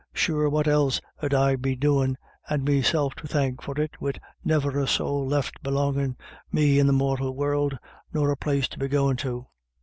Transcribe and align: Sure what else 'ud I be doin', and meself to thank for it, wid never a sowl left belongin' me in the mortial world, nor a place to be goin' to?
Sure 0.15 0.49
what 0.49 0.67
else 0.67 0.99
'ud 1.21 1.31
I 1.31 1.55
be 1.55 1.75
doin', 1.75 2.17
and 2.49 2.65
meself 2.65 3.13
to 3.17 3.27
thank 3.27 3.61
for 3.61 3.79
it, 3.79 4.01
wid 4.01 4.19
never 4.43 4.79
a 4.79 4.87
sowl 4.87 5.27
left 5.27 5.61
belongin' 5.61 6.17
me 6.51 6.79
in 6.79 6.87
the 6.87 6.91
mortial 6.93 7.35
world, 7.35 7.77
nor 8.11 8.31
a 8.31 8.35
place 8.35 8.67
to 8.69 8.79
be 8.79 8.87
goin' 8.87 9.15
to? 9.17 9.45